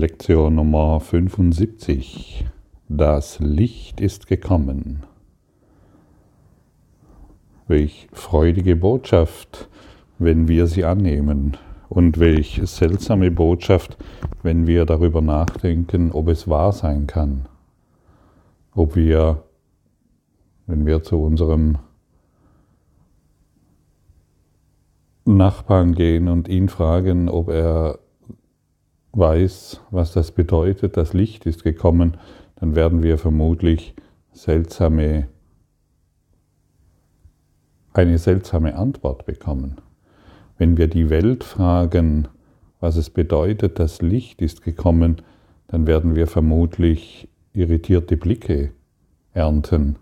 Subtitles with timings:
[0.00, 2.46] Lektion Nummer 75.
[2.88, 5.02] Das Licht ist gekommen.
[7.68, 9.68] Welch freudige Botschaft,
[10.18, 11.58] wenn wir sie annehmen.
[11.90, 13.98] Und welch seltsame Botschaft,
[14.42, 17.46] wenn wir darüber nachdenken, ob es wahr sein kann.
[18.74, 19.42] Ob wir,
[20.66, 21.76] wenn wir zu unserem
[25.26, 27.98] Nachbarn gehen und ihn fragen, ob er
[29.12, 32.16] weiß, was das bedeutet, das Licht ist gekommen,
[32.56, 33.94] dann werden wir vermutlich
[34.32, 35.28] seltsame,
[37.92, 39.80] eine seltsame Antwort bekommen.
[40.58, 42.28] Wenn wir die Welt fragen,
[42.80, 45.22] was es bedeutet, das Licht ist gekommen,
[45.68, 48.72] dann werden wir vermutlich irritierte Blicke
[49.32, 49.96] ernten.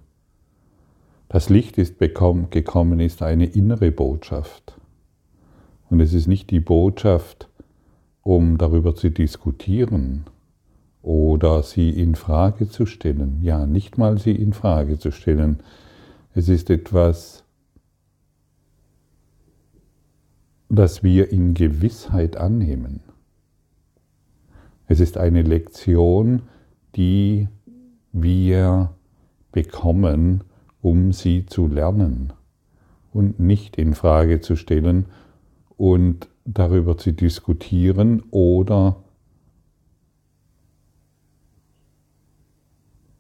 [1.29, 4.79] Das Licht ist gekommen, ist eine innere Botschaft.
[5.91, 7.49] Und es ist nicht die Botschaft,
[8.29, 10.27] um darüber zu diskutieren
[11.01, 13.39] oder sie in Frage zu stellen.
[13.41, 15.61] Ja, nicht mal sie in Frage zu stellen.
[16.35, 17.43] Es ist etwas,
[20.69, 23.01] das wir in Gewissheit annehmen.
[24.89, 26.43] Es ist eine Lektion,
[26.97, 27.49] die
[28.13, 28.91] wir
[29.53, 30.45] bekommen,
[30.83, 32.35] um sie zu lernen
[33.11, 35.07] und nicht in Frage zu stellen
[35.79, 38.97] und darüber zu diskutieren oder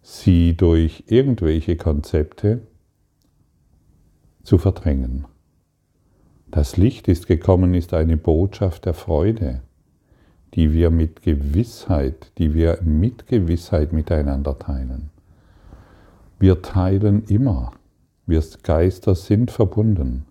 [0.02, 2.62] sie durch irgendwelche Konzepte
[4.42, 5.26] zu verdrängen.
[6.50, 9.60] Das Licht ist gekommen, ist eine Botschaft der Freude,
[10.54, 15.10] die wir mit Gewissheit, die wir mit Gewissheit miteinander teilen.
[16.38, 17.72] Wir teilen immer,
[18.24, 20.24] wir Geister sind verbunden.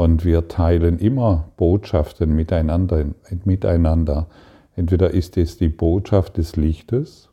[0.00, 3.04] Und wir teilen immer Botschaften miteinander,
[3.44, 4.28] miteinander.
[4.74, 7.28] Entweder ist es die Botschaft des Lichtes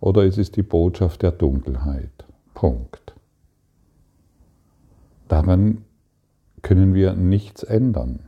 [0.00, 2.24] oder es ist die Botschaft der Dunkelheit.
[2.54, 3.14] Punkt.
[5.28, 5.84] Daran
[6.62, 8.20] können wir nichts ändern.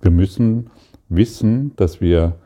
[0.00, 0.70] Wir müssen
[1.08, 2.38] wissen, dass wir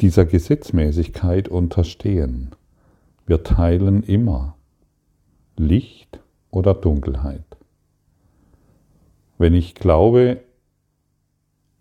[0.00, 2.50] dieser Gesetzmäßigkeit unterstehen.
[3.24, 4.58] Wir teilen immer
[5.56, 6.20] Licht
[6.54, 7.44] oder Dunkelheit.
[9.38, 10.40] Wenn ich glaube,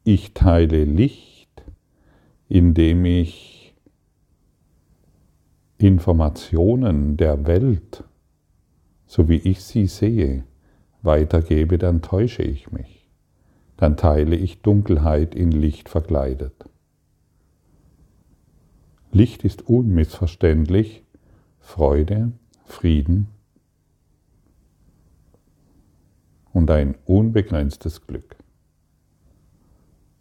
[0.03, 1.63] ich teile Licht,
[2.50, 3.75] indem ich
[5.78, 8.03] Informationen der Welt,
[9.06, 10.44] so wie ich sie sehe,
[11.03, 13.07] weitergebe, dann täusche ich mich.
[13.78, 16.53] Dann teile ich Dunkelheit in Licht verkleidet.
[19.12, 21.03] Licht ist unmissverständlich
[21.59, 22.31] Freude,
[22.66, 23.28] Frieden,
[26.53, 28.35] und ein unbegrenztes Glück.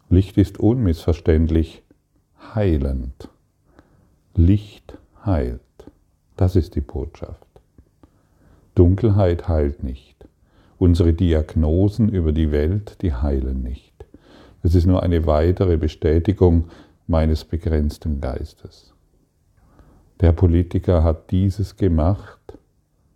[0.09, 1.83] Licht ist unmissverständlich
[2.53, 3.29] heilend.
[4.35, 5.61] Licht heilt.
[6.35, 7.47] Das ist die Botschaft.
[8.75, 10.27] Dunkelheit heilt nicht.
[10.79, 13.93] Unsere Diagnosen über die Welt, die heilen nicht.
[14.63, 16.65] Es ist nur eine weitere Bestätigung
[17.07, 18.93] meines begrenzten Geistes.
[20.21, 22.39] Der Politiker hat dieses gemacht.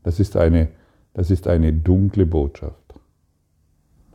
[0.03, 0.69] Das ist eine,
[1.13, 2.87] das ist eine dunkle Botschaft.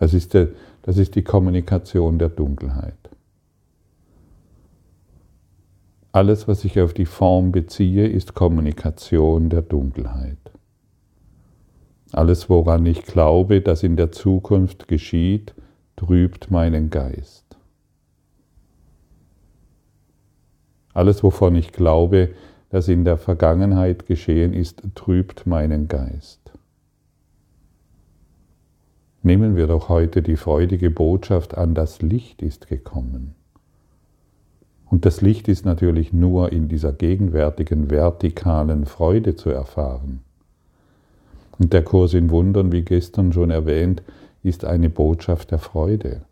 [0.02, 0.48] Das ist, der,
[0.82, 2.98] das ist die Kommunikation der Dunkelheit.
[6.10, 10.38] Alles, was ich auf die Form beziehe, ist Kommunikation der Dunkelheit.
[12.10, 15.54] Alles, woran ich glaube, dass in der Zukunft geschieht,
[15.94, 17.56] trübt meinen Geist.
[20.94, 22.30] Alles, wovon ich glaube,
[22.70, 26.51] dass in der Vergangenheit geschehen ist, trübt meinen Geist.
[29.24, 33.34] Nehmen wir doch heute die freudige Botschaft an, das Licht ist gekommen.
[34.86, 40.20] Und das Licht ist natürlich nur in dieser gegenwärtigen vertikalen Freude zu erfahren.
[41.58, 44.02] Und der Kurs in Wundern, wie gestern schon erwähnt,
[44.42, 46.22] ist eine Botschaft der Freude.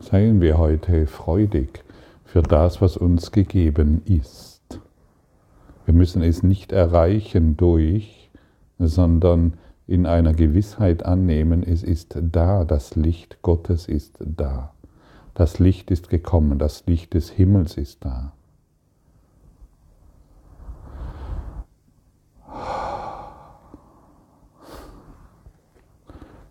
[0.00, 1.84] Seien wir heute freudig
[2.24, 4.47] für das, was uns gegeben ist.
[5.88, 8.30] Wir müssen es nicht erreichen durch,
[8.78, 9.54] sondern
[9.86, 14.74] in einer Gewissheit annehmen, es ist da, das Licht Gottes ist da.
[15.32, 18.34] Das Licht ist gekommen, das Licht des Himmels ist da.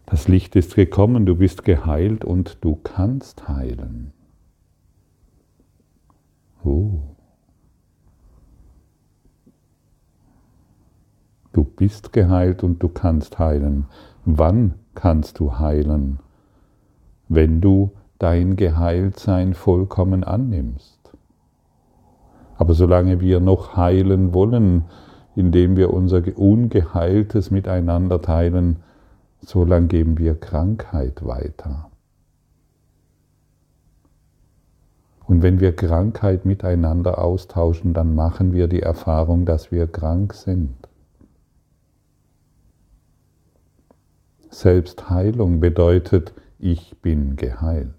[0.07, 4.13] Das Licht ist gekommen, du bist geheilt und du kannst heilen.
[6.63, 7.16] Oh.
[11.57, 13.87] Du bist geheilt und du kannst heilen.
[14.25, 16.19] Wann kannst du heilen,
[17.29, 20.99] wenn du dein Geheiltsein vollkommen annimmst.
[22.59, 24.85] Aber solange wir noch heilen wollen,
[25.35, 28.83] indem wir unser Ungeheiltes miteinander teilen,
[29.41, 31.89] solange geben wir Krankheit weiter.
[35.25, 40.86] Und wenn wir Krankheit miteinander austauschen, dann machen wir die Erfahrung, dass wir krank sind.
[44.49, 47.93] Selbstheilung bedeutet, ich bin geheilt.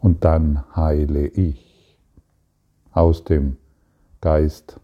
[0.00, 1.98] Und dann heile ich
[2.92, 3.56] aus dem
[4.20, 4.80] Geist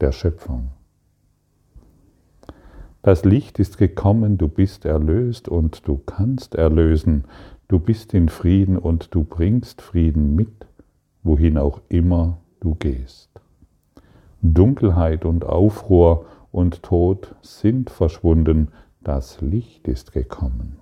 [0.00, 0.72] der Schöpfung.
[3.02, 7.24] Das Licht ist gekommen, du bist erlöst und du kannst erlösen.
[7.68, 10.66] Du bist in Frieden und du bringst Frieden mit,
[11.22, 13.27] wohin auch immer du gehst.
[14.42, 18.68] Dunkelheit und Aufruhr und Tod sind verschwunden,
[19.00, 20.78] das Licht ist gekommen.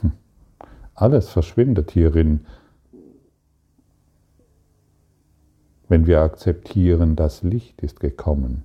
[0.00, 0.12] Hm.
[0.94, 2.46] Alles verschwindet hierin,
[5.88, 8.64] wenn wir akzeptieren, das Licht ist gekommen.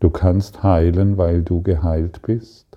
[0.00, 2.76] Du kannst heilen, weil du geheilt bist.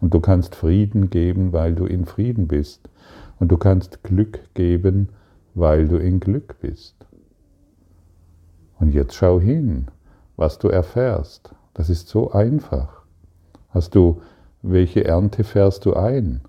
[0.00, 2.88] Und du kannst Frieden geben, weil du in Frieden bist.
[3.38, 5.10] Und du kannst Glück geben,
[5.54, 6.94] weil du in Glück bist.
[8.78, 9.86] Und jetzt schau hin,
[10.36, 11.54] was du erfährst.
[11.74, 13.02] Das ist so einfach.
[13.70, 14.20] Hast du,
[14.62, 16.42] welche Ernte fährst du ein?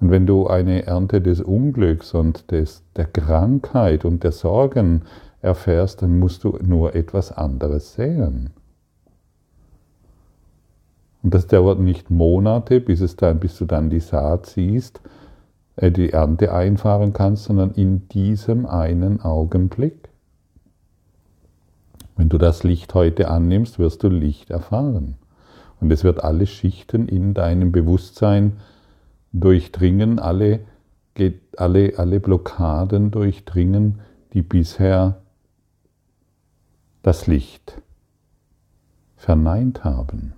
[0.00, 5.02] Und wenn du eine Ernte des Unglücks und des, der Krankheit und der Sorgen
[5.40, 8.50] erfährst, dann musst du nur etwas anderes sehen.
[11.22, 15.00] Und das dauert nicht Monate, bis, es dann, bis du dann die Saat siehst,
[15.76, 20.08] äh, die Ernte einfahren kannst, sondern in diesem einen Augenblick.
[22.16, 25.16] Wenn du das Licht heute annimmst, wirst du Licht erfahren.
[25.80, 28.58] Und es wird alle Schichten in deinem Bewusstsein
[29.32, 30.60] durchdringen, alle,
[31.56, 34.00] alle, alle Blockaden durchdringen,
[34.34, 35.22] die bisher
[37.02, 37.80] das Licht
[39.16, 40.34] verneint haben.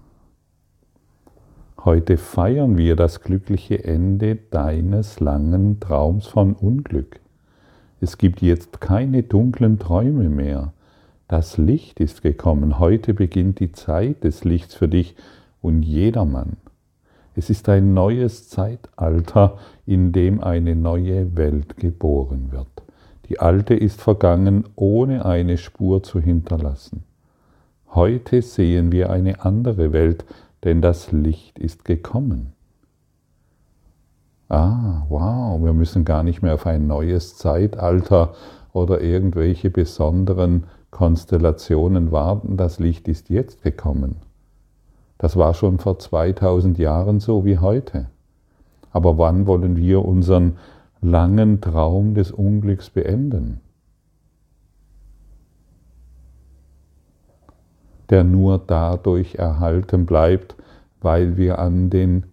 [1.85, 7.21] Heute feiern wir das glückliche Ende deines langen Traums von Unglück.
[8.01, 10.73] Es gibt jetzt keine dunklen Träume mehr.
[11.29, 12.79] Das Licht ist gekommen.
[12.79, 15.15] Heute beginnt die Zeit des Lichts für dich
[15.61, 16.57] und jedermann.
[17.37, 22.83] Es ist ein neues Zeitalter, in dem eine neue Welt geboren wird.
[23.29, 27.05] Die alte ist vergangen, ohne eine Spur zu hinterlassen.
[27.95, 30.25] Heute sehen wir eine andere Welt,
[30.65, 32.53] denn das Licht ist gekommen.
[34.49, 38.35] Ah, wow, wir müssen gar nicht mehr auf ein neues Zeitalter
[38.73, 44.17] oder irgendwelche besonderen Konstellationen warten, das Licht ist jetzt gekommen.
[45.19, 48.07] Das war schon vor 2000 Jahren so wie heute.
[48.91, 50.59] Aber wann wollen wir unseren
[51.01, 53.61] langen Traum des Unglücks beenden?
[58.11, 60.57] Der nur dadurch erhalten bleibt,
[61.01, 62.25] weil wir an den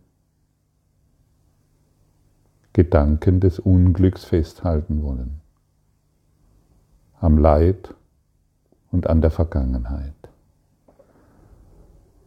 [2.74, 5.42] Gedanken des Unglücks festhalten wollen,
[7.20, 7.94] am Leid
[8.92, 10.14] und an der Vergangenheit.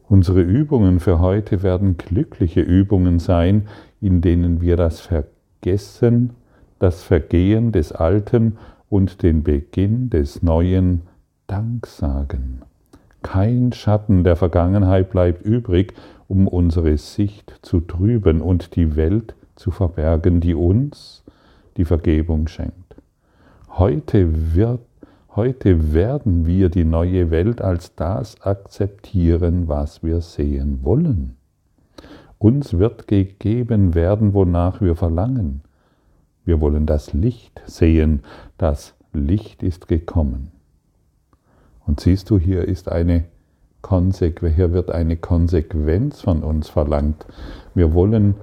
[0.07, 3.67] Unsere Übungen für heute werden glückliche Übungen sein,
[4.01, 6.35] in denen wir das Vergessen,
[6.77, 11.01] das Vergehen des Alten und den Beginn des Neuen
[11.47, 12.61] Dank sagen.
[13.25, 15.95] Kein Schatten der Vergangenheit bleibt übrig,
[16.27, 21.23] um unsere Sicht zu trüben und die Welt zu verbergen, die uns
[21.75, 22.95] die Vergebung schenkt.
[23.67, 24.81] Heute, wird,
[25.35, 31.35] heute werden wir die neue Welt als das akzeptieren, was wir sehen wollen.
[32.37, 35.61] Uns wird gegeben werden, wonach wir verlangen.
[36.45, 38.21] Wir wollen das Licht sehen.
[38.59, 40.51] Das Licht ist gekommen.
[41.87, 43.25] Und siehst du, hier ist eine
[43.81, 47.25] Konsequenz, hier wird eine Konsequenz von uns verlangt.
[47.75, 48.35] Wir wollen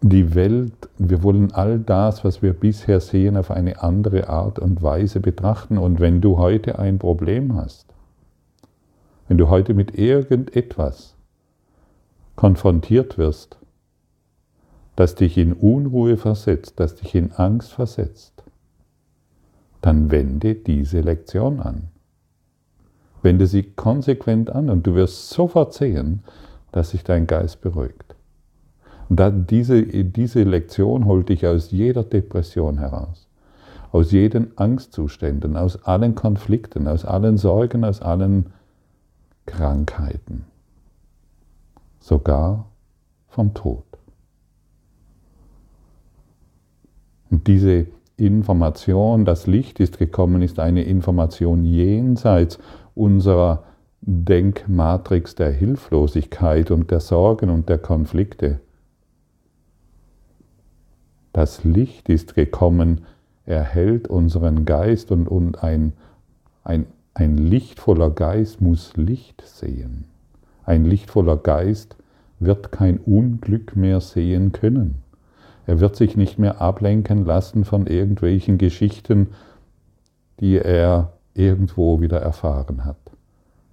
[0.00, 4.82] die Welt, wir wollen all das, was wir bisher sehen, auf eine andere Art und
[4.82, 5.78] Weise betrachten.
[5.78, 7.86] Und wenn du heute ein Problem hast,
[9.26, 11.16] wenn du heute mit irgendetwas
[12.36, 13.58] konfrontiert wirst,
[14.94, 18.35] das dich in Unruhe versetzt, das dich in Angst versetzt,
[19.86, 21.88] dann wende diese Lektion an.
[23.22, 26.24] Wende sie konsequent an und du wirst sofort sehen,
[26.72, 28.16] dass sich dein Geist beruhigt.
[29.08, 33.28] Und da, diese, diese Lektion holt dich aus jeder Depression heraus,
[33.92, 38.52] aus jeden Angstzuständen, aus allen Konflikten, aus allen Sorgen, aus allen
[39.46, 40.46] Krankheiten,
[42.00, 42.66] sogar
[43.28, 43.84] vom Tod.
[47.30, 52.58] Und diese Information, das Licht ist gekommen, ist eine Information jenseits
[52.94, 53.64] unserer
[54.00, 58.60] Denkmatrix der Hilflosigkeit und der Sorgen und der Konflikte.
[61.32, 63.02] Das Licht ist gekommen,
[63.44, 65.92] erhält unseren Geist und, und ein,
[66.64, 70.04] ein, ein lichtvoller Geist muss Licht sehen.
[70.64, 71.96] Ein lichtvoller Geist
[72.38, 75.02] wird kein Unglück mehr sehen können.
[75.66, 79.28] Er wird sich nicht mehr ablenken lassen von irgendwelchen Geschichten,
[80.40, 82.96] die er irgendwo wieder erfahren hat,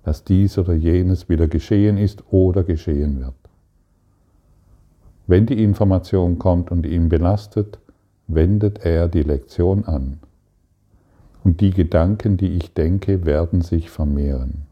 [0.04, 3.36] dass dies oder jenes wieder geschehen ist oder geschehen wird.
[5.28, 7.80] Wenn die Information kommt und ihn belastet,
[8.28, 10.20] wendet er die Lektion an.
[11.44, 14.64] Und die Gedanken, die ich denke, werden sich vermehren.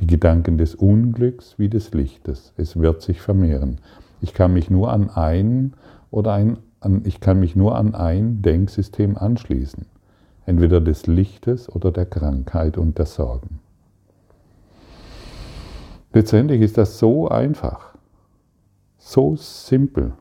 [0.00, 3.80] Die Gedanken des Unglücks wie des Lichtes, es wird sich vermehren.
[4.20, 5.74] Ich kann mich nur an ein
[6.10, 6.58] oder ein,
[7.04, 9.86] ich kann mich nur an ein Denksystem anschließen,
[10.46, 13.60] entweder des Lichtes oder der Krankheit und der Sorgen.
[16.12, 17.94] Letztendlich ist das so einfach,
[18.96, 20.14] so simpel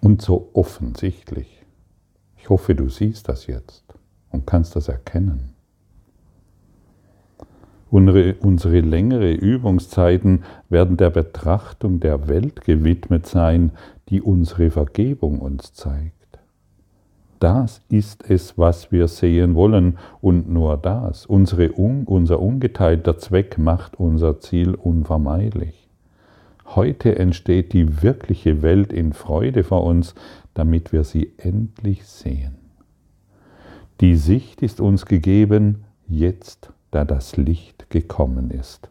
[0.00, 1.64] und so offensichtlich.
[2.36, 3.84] Ich hoffe, du siehst das jetzt
[4.30, 5.49] und kannst das erkennen.
[7.90, 13.72] Unsere, unsere längere Übungszeiten werden der Betrachtung der Welt gewidmet sein,
[14.08, 16.14] die unsere Vergebung uns zeigt.
[17.40, 21.26] Das ist es, was wir sehen wollen und nur das.
[21.26, 25.88] Unsere, unser ungeteilter Zweck macht unser Ziel unvermeidlich.
[26.66, 30.14] Heute entsteht die wirkliche Welt in Freude vor uns,
[30.54, 32.54] damit wir sie endlich sehen.
[34.00, 38.90] Die Sicht ist uns gegeben, jetzt da das Licht gekommen ist.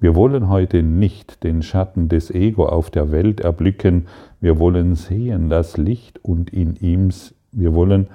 [0.00, 4.06] Wir wollen heute nicht den Schatten des Ego auf der Welt erblicken,
[4.40, 7.10] wir wollen sehen das Licht und in ihm,
[7.52, 8.08] wir wollen,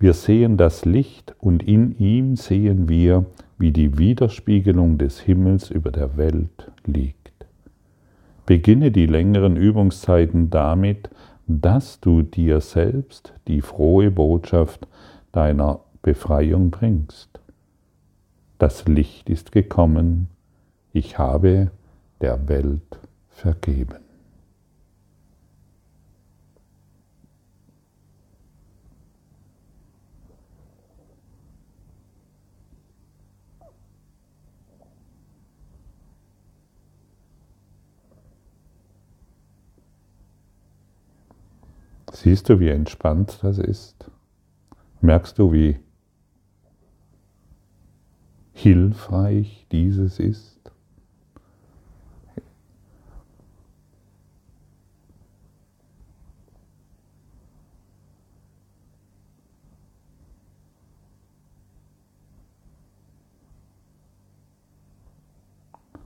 [0.00, 3.26] wir sehen das Licht und in ihm sehen wir,
[3.58, 7.32] wie die Widerspiegelung des Himmels über der Welt liegt.
[8.46, 11.10] Beginne die längeren Übungszeiten damit,
[11.46, 14.88] dass du dir selbst die frohe Botschaft
[15.32, 17.37] deiner Befreiung bringst.
[18.58, 20.28] Das Licht ist gekommen,
[20.92, 21.70] ich habe
[22.20, 22.98] der Welt
[23.28, 23.98] vergeben.
[42.12, 44.10] Siehst du, wie entspannt das ist?
[45.00, 45.78] Merkst du, wie
[48.58, 50.58] hilfreich dieses ist?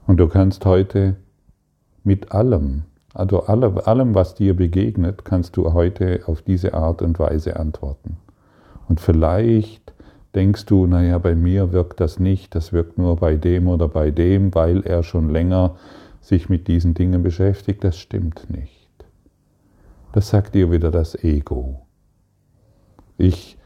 [0.05, 1.15] Und du kannst heute
[2.03, 2.83] mit allem,
[3.15, 8.17] also allem, was dir begegnet, kannst du heute auf diese Art und Weise antworten.
[8.87, 9.93] Und vielleicht
[10.35, 14.11] denkst du, naja, bei mir wirkt das nicht, das wirkt nur bei dem oder bei
[14.11, 15.75] dem, weil er schon länger
[16.21, 17.83] sich mit diesen Dingen beschäftigt.
[17.83, 18.89] Das stimmt nicht.
[20.13, 21.85] Das sagt dir wieder das Ego.
[23.17, 23.57] Ich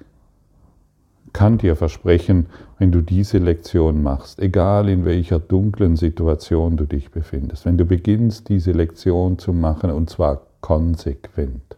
[1.34, 2.48] kann dir versprechen,
[2.80, 7.86] wenn du diese Lektion machst, egal in welcher dunklen Situation du dich befindest, wenn du
[7.86, 11.78] beginnst, diese Lektion zu machen, und zwar konsequent,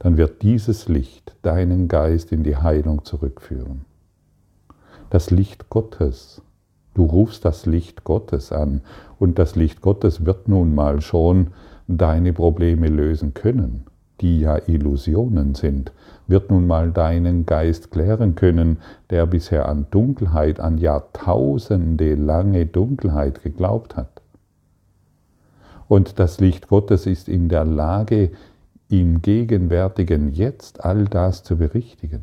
[0.00, 3.84] dann wird dieses Licht deinen Geist in die Heilung zurückführen.
[5.10, 6.42] Das Licht Gottes.
[6.94, 8.80] Du rufst das Licht Gottes an
[9.18, 11.48] und das Licht Gottes wird nun mal schon
[11.86, 13.84] deine Probleme lösen können,
[14.20, 15.92] die ja Illusionen sind,
[16.26, 18.78] wird nun mal deinen Geist klären können,
[19.10, 24.22] der bisher an Dunkelheit, an Jahrtausende lange Dunkelheit geglaubt hat.
[25.88, 28.30] Und das Licht Gottes ist in der Lage,
[28.90, 32.22] im gegenwärtigen Jetzt all das zu berichtigen.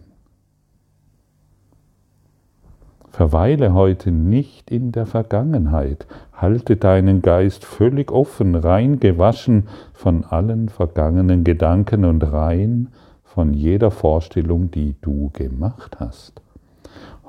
[3.09, 10.67] Verweile heute nicht in der Vergangenheit, halte deinen Geist völlig offen, rein gewaschen von allen
[10.67, 12.89] vergangenen Gedanken und rein
[13.23, 16.41] von jeder Vorstellung, die du gemacht hast.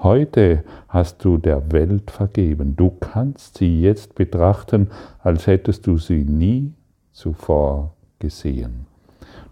[0.02, 2.74] Heute hast du der Welt vergeben.
[2.76, 4.88] Du kannst sie jetzt betrachten,
[5.20, 6.74] als hättest du sie nie
[7.12, 8.86] zuvor gesehen.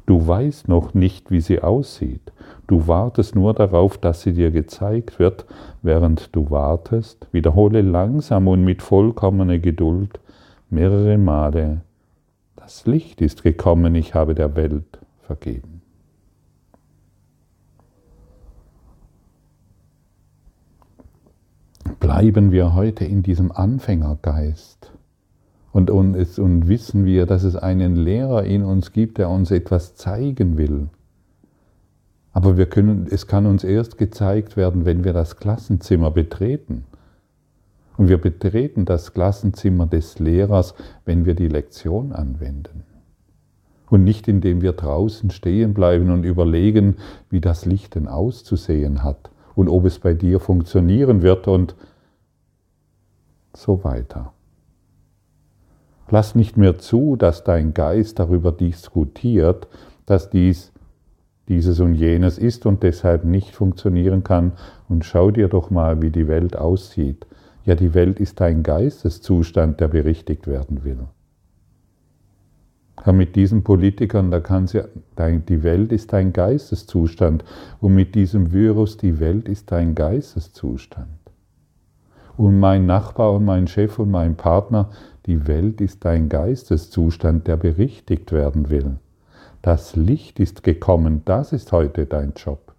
[0.06, 2.32] Du weißt noch nicht, wie sie aussieht.
[2.68, 5.46] Du wartest nur darauf, dass sie dir gezeigt wird.
[5.82, 10.20] Während du wartest, wiederhole langsam und mit vollkommener Geduld
[10.70, 11.82] mehrere Male,
[12.54, 15.82] das Licht ist gekommen, ich habe der Welt vergeben.
[22.00, 24.92] Bleiben wir heute in diesem Anfängergeist
[25.76, 29.94] und, und, und wissen wir, dass es einen Lehrer in uns gibt, der uns etwas
[29.94, 30.88] zeigen will.
[32.32, 36.86] Aber wir können, es kann uns erst gezeigt werden, wenn wir das Klassenzimmer betreten.
[37.98, 40.72] Und wir betreten das Klassenzimmer des Lehrers,
[41.04, 42.84] wenn wir die Lektion anwenden.
[43.90, 46.96] Und nicht indem wir draußen stehen bleiben und überlegen,
[47.28, 51.74] wie das Licht denn auszusehen hat und ob es bei dir funktionieren wird und
[53.54, 54.32] so weiter.
[56.08, 59.66] Lass nicht mehr zu, dass dein Geist darüber diskutiert,
[60.06, 60.72] dass dies
[61.48, 64.52] dieses und jenes ist und deshalb nicht funktionieren kann.
[64.88, 67.26] Und schau dir doch mal, wie die Welt aussieht.
[67.64, 70.98] Ja, die Welt ist ein Geisteszustand, der berichtigt werden will.
[73.04, 74.82] Ja, mit diesen Politikern, da kann sie,
[75.18, 77.44] die Welt ist ein Geisteszustand.
[77.80, 81.08] Und mit diesem Virus, die Welt ist ein Geisteszustand.
[82.36, 84.90] Und mein Nachbar und mein Chef und mein Partner,
[85.26, 88.98] die Welt ist ein Geisteszustand, der berichtigt werden will.
[89.62, 92.74] Das Licht ist gekommen, das ist heute dein Job.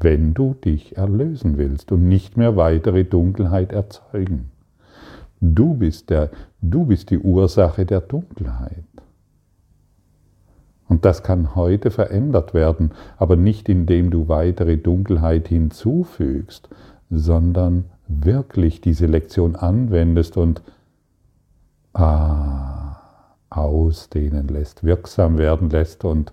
[0.00, 4.50] Wenn du dich erlösen willst und nicht mehr weitere Dunkelheit erzeugen.
[5.40, 8.84] Du bist, der, du bist die Ursache der Dunkelheit.
[10.88, 16.68] Und das kann heute verändert werden, aber nicht indem du weitere Dunkelheit hinzufügst,
[17.10, 20.62] sondern wirklich diese Lektion anwendest und
[21.94, 22.96] ah,
[23.50, 26.32] ausdehnen lässt, wirksam werden lässt und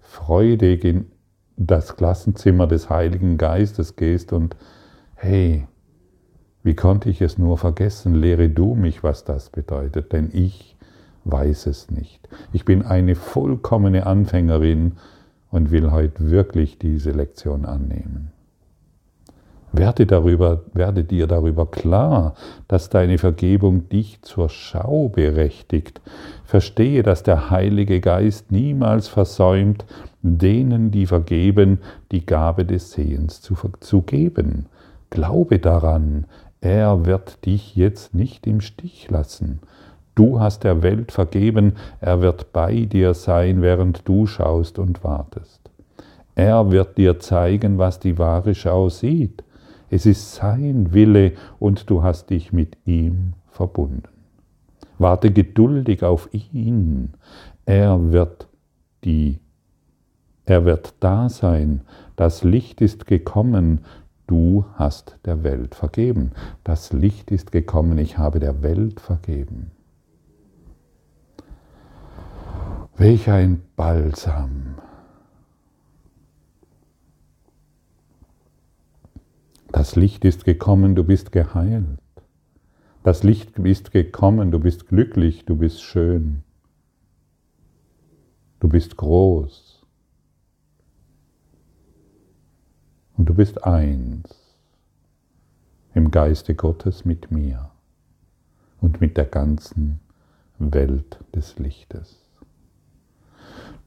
[0.00, 1.06] freudig in
[1.56, 4.56] das Klassenzimmer des Heiligen Geistes gehst und
[5.14, 5.66] hey,
[6.62, 8.14] wie konnte ich es nur vergessen?
[8.14, 10.76] Lehre du mich, was das bedeutet, denn ich
[11.24, 12.28] weiß es nicht.
[12.52, 14.96] Ich bin eine vollkommene Anfängerin
[15.50, 18.32] und will heute wirklich diese Lektion annehmen.
[19.72, 22.34] Werde, darüber, werde dir darüber klar,
[22.66, 26.00] dass deine Vergebung dich zur Schau berechtigt.
[26.44, 29.84] Verstehe, dass der Heilige Geist niemals versäumt,
[30.22, 31.78] denen, die vergeben,
[32.10, 34.66] die Gabe des Sehens zu, zu geben.
[35.08, 36.26] Glaube daran,
[36.60, 39.60] er wird dich jetzt nicht im Stich lassen.
[40.14, 45.70] Du hast der Welt vergeben, er wird bei dir sein, während du schaust und wartest.
[46.34, 49.42] Er wird dir zeigen, was die wahre Schau sieht.
[49.90, 54.04] Es ist sein Wille und du hast dich mit ihm verbunden.
[54.98, 57.14] Warte geduldig auf ihn.
[57.66, 58.48] Er wird
[59.04, 59.40] die
[60.50, 61.82] er wird da sein.
[62.16, 63.84] Das Licht ist gekommen.
[64.26, 66.32] Du hast der Welt vergeben.
[66.64, 67.98] Das Licht ist gekommen.
[67.98, 69.70] Ich habe der Welt vergeben.
[72.96, 74.74] Welch ein Balsam
[79.80, 82.02] Das Licht ist gekommen, du bist geheilt.
[83.02, 86.42] Das Licht ist gekommen, du bist glücklich, du bist schön.
[88.60, 89.82] Du bist groß.
[93.16, 94.28] Und du bist eins
[95.94, 97.70] im Geiste Gottes mit mir
[98.82, 100.00] und mit der ganzen
[100.58, 102.18] Welt des Lichtes.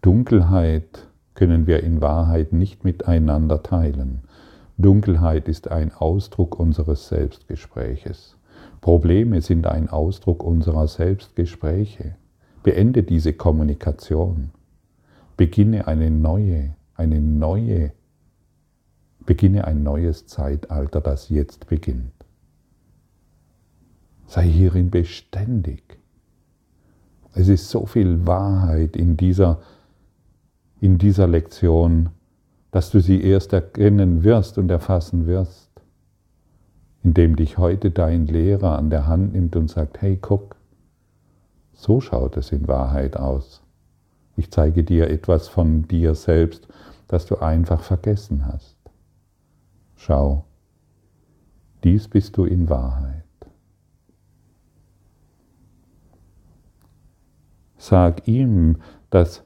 [0.02, 4.24] Dunkelheit können wir in Wahrheit nicht miteinander teilen.
[4.78, 8.38] Dunkelheit ist ein Ausdruck unseres Selbstgespräches.
[8.82, 12.16] Probleme sind ein Ausdruck unserer Selbstgespräche.
[12.64, 14.52] Beende diese Kommunikation.
[15.38, 17.92] Beginne eine neue, eine neue,
[19.26, 22.14] beginne ein neues Zeitalter, das jetzt beginnt.
[24.28, 26.00] Sei hierin beständig.
[27.34, 29.62] Es ist so viel Wahrheit in dieser,
[30.80, 32.10] in dieser Lektion,
[32.74, 35.70] dass du sie erst erkennen wirst und erfassen wirst,
[37.04, 40.56] indem dich heute dein Lehrer an der Hand nimmt und sagt, hey, guck,
[41.74, 43.62] so schaut es in Wahrheit aus.
[44.38, 46.68] Ich zeige dir etwas von dir selbst,
[47.08, 48.76] das du einfach vergessen hast.
[49.96, 50.44] Schau,
[51.84, 53.24] dies bist du in Wahrheit.
[57.78, 58.78] Sag ihm,
[59.12, 59.44] dass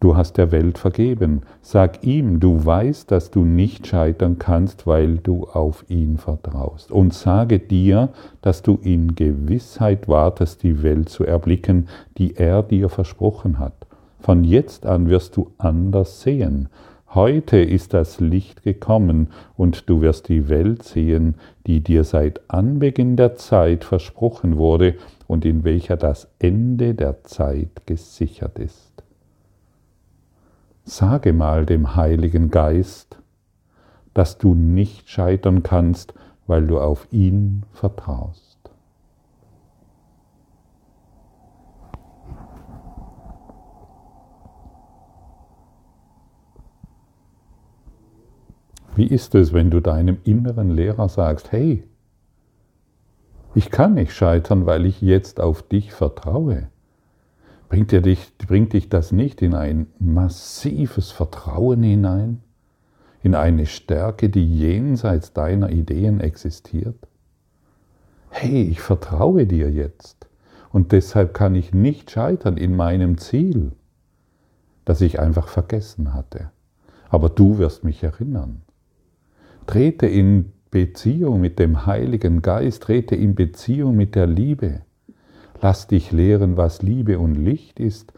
[0.00, 1.42] du hast der Welt vergeben.
[1.62, 6.92] Sag ihm, du weißt, dass du nicht scheitern kannst, weil du auf ihn vertraust.
[6.92, 8.10] Und sage dir,
[8.42, 13.86] dass du in Gewissheit wartest, die Welt zu erblicken, die er dir versprochen hat.
[14.20, 16.68] Von jetzt an wirst du anders sehen.
[17.14, 23.16] Heute ist das Licht gekommen und du wirst die Welt sehen, die dir seit Anbeginn
[23.16, 24.96] der Zeit versprochen wurde
[25.26, 28.98] und in welcher das Ende der Zeit gesichert ist.
[30.88, 33.18] Sage mal dem Heiligen Geist,
[34.14, 36.14] dass du nicht scheitern kannst,
[36.46, 38.70] weil du auf ihn vertraust.
[48.96, 51.86] Wie ist es, wenn du deinem inneren Lehrer sagst, hey,
[53.54, 56.70] ich kann nicht scheitern, weil ich jetzt auf dich vertraue?
[57.68, 62.40] Bringt, dich, bringt dich das nicht in ein massives Vertrauen hinein?
[63.22, 66.96] In eine Stärke, die jenseits deiner Ideen existiert?
[68.30, 70.28] Hey, ich vertraue dir jetzt
[70.70, 73.72] und deshalb kann ich nicht scheitern in meinem Ziel,
[74.84, 76.50] das ich einfach vergessen hatte.
[77.10, 78.62] Aber du wirst mich erinnern.
[79.66, 84.82] Trete in Beziehung mit dem Heiligen Geist, trete in Beziehung mit der Liebe.
[85.60, 88.12] Lass dich lehren, was Liebe und Licht ist,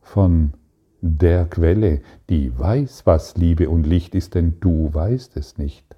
[0.00, 0.54] von
[1.00, 5.96] der Quelle, die weiß, was Liebe und Licht ist, denn du weißt es nicht.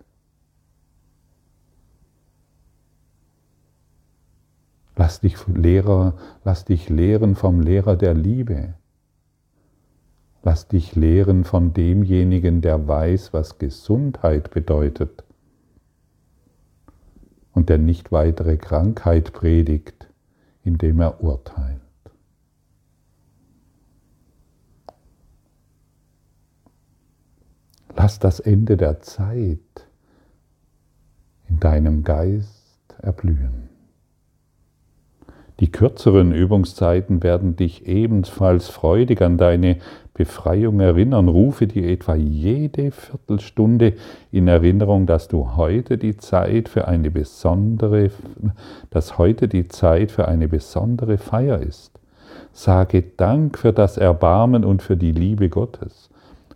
[4.97, 8.75] Lass dich, Lehrer, lass dich lehren vom Lehrer der Liebe.
[10.43, 15.25] Lass dich lehren von demjenigen, der weiß, was Gesundheit bedeutet
[17.53, 20.09] und der nicht weitere Krankheit predigt
[20.65, 21.81] indem er urteilt.
[27.97, 29.89] Lass das Ende der Zeit
[31.49, 33.69] in deinem Geist erblühen.
[35.61, 39.79] Die kürzeren Übungszeiten werden dich ebenfalls freudig an deine
[40.15, 41.29] Befreiung erinnern.
[41.29, 43.95] Rufe dir etwa jede Viertelstunde
[44.31, 48.11] in Erinnerung, dass du heute die Zeit für eine besondere,
[48.91, 51.99] dass heute die Zeit für eine besondere Feier ist.
[52.53, 56.11] Sage Dank für das Erbarmen und für die Liebe Gottes.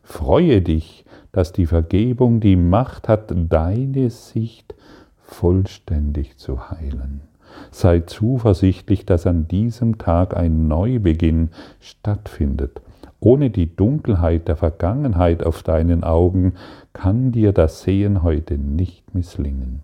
[0.04, 4.74] Freue dich, dass die Vergebung die Macht hat, deine Sicht
[5.18, 7.22] vollständig zu heilen.
[7.70, 12.80] Sei zuversichtlich, dass an diesem Tag ein Neubeginn stattfindet.
[13.20, 16.54] Ohne die Dunkelheit der Vergangenheit auf deinen Augen
[16.92, 19.82] kann dir das Sehen heute nicht misslingen.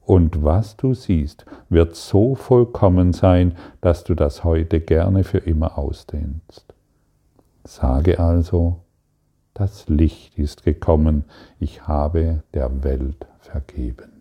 [0.00, 5.78] Und was du siehst, wird so vollkommen sein, dass du das heute gerne für immer
[5.78, 6.74] ausdehnst.
[7.64, 8.80] Sage also,
[9.54, 11.24] das Licht ist gekommen,
[11.58, 14.13] ich habe der Welt vergeben.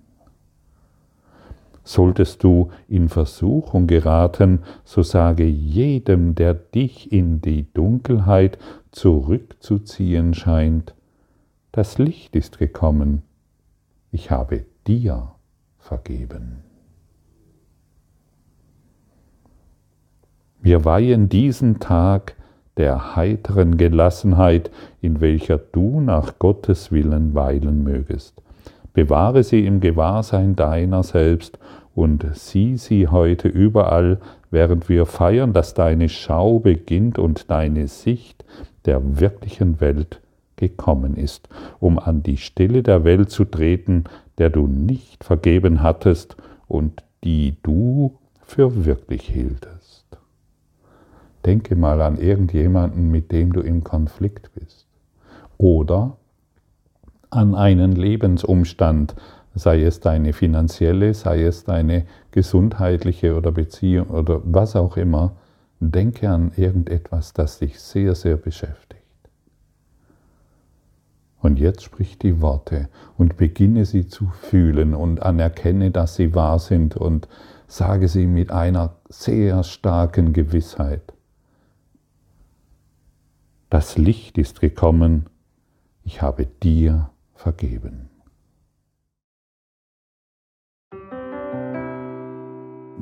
[1.83, 8.57] Solltest du in Versuchung geraten, so sage jedem, der dich in die Dunkelheit
[8.91, 10.95] zurückzuziehen scheint,
[11.73, 13.23] das Licht ist gekommen,
[14.11, 15.31] ich habe dir
[15.77, 16.63] vergeben.
[20.61, 22.35] Wir weihen diesen Tag
[22.77, 28.41] der heiteren Gelassenheit, in welcher du nach Gottes Willen weilen mögest.
[28.93, 31.57] Bewahre sie im Gewahrsein deiner selbst
[31.95, 34.19] und sieh sie heute überall,
[34.51, 38.45] während wir feiern, dass deine Schau beginnt und deine Sicht
[38.85, 40.21] der wirklichen Welt
[40.55, 44.05] gekommen ist, um an die Stelle der Welt zu treten,
[44.37, 46.35] der du nicht vergeben hattest
[46.67, 50.05] und die du für wirklich hieltest.
[51.45, 54.87] Denke mal an irgendjemanden, mit dem du im Konflikt bist.
[55.57, 56.17] Oder
[57.35, 59.15] an einen Lebensumstand,
[59.55, 65.35] sei es deine finanzielle, sei es deine gesundheitliche oder Beziehung oder was auch immer,
[65.79, 69.01] denke an irgendetwas, das dich sehr, sehr beschäftigt.
[71.39, 76.57] Und jetzt sprich die Worte und beginne sie zu fühlen und anerkenne, dass sie wahr
[76.57, 77.27] sind und
[77.67, 81.13] sage sie mit einer sehr starken Gewissheit.
[83.69, 85.25] Das Licht ist gekommen,
[86.05, 87.09] ich habe dir
[87.43, 88.09] vergeben.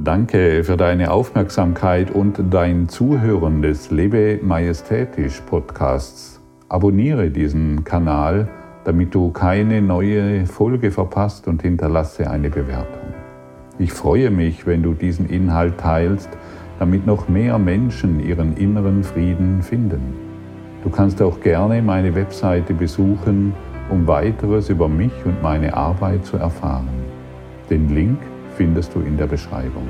[0.04, 6.42] Danke für deine Aufmerksamkeit und dein Zuhören des Lebe Majestätisch Podcasts.
[6.70, 8.50] Abonniere diesen Kanal,
[8.84, 13.14] damit du keine neue Folge verpasst und hinterlasse eine Bewertung.
[13.78, 16.30] Ich freue mich, wenn du diesen Inhalt teilst,
[16.80, 20.16] damit noch mehr Menschen ihren inneren Frieden finden.
[20.84, 23.54] Du kannst auch gerne meine Webseite besuchen,
[23.92, 26.90] um weiteres über mich und meine Arbeit zu erfahren.
[27.70, 28.18] Den Link
[28.56, 29.88] findest du in der Beschreibung.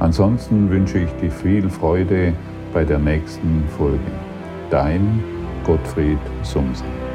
[0.00, 2.34] Ansonsten wünsche ich dir viel Freude
[2.74, 3.98] bei der nächsten Folge.
[4.70, 5.22] Dein
[5.64, 7.11] Gottfried Sumsen.